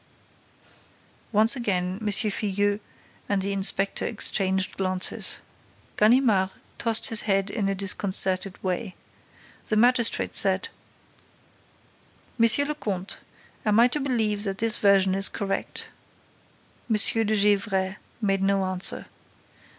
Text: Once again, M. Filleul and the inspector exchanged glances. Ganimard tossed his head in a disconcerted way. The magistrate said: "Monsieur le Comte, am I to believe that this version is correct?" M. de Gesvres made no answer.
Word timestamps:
Once 1.31 1.55
again, 1.55 1.99
M. 2.01 2.07
Filleul 2.07 2.79
and 3.29 3.43
the 3.43 3.53
inspector 3.53 4.03
exchanged 4.03 4.75
glances. 4.75 5.37
Ganimard 5.95 6.49
tossed 6.79 7.09
his 7.09 7.21
head 7.29 7.51
in 7.51 7.69
a 7.69 7.75
disconcerted 7.75 8.57
way. 8.63 8.95
The 9.67 9.75
magistrate 9.75 10.35
said: 10.35 10.69
"Monsieur 12.39 12.65
le 12.65 12.73
Comte, 12.73 13.19
am 13.63 13.79
I 13.79 13.87
to 13.89 13.99
believe 13.99 14.43
that 14.45 14.57
this 14.57 14.79
version 14.79 15.13
is 15.13 15.29
correct?" 15.29 15.89
M. 16.89 16.95
de 16.95 17.35
Gesvres 17.35 17.97
made 18.23 18.41
no 18.41 18.65
answer. 18.65 19.05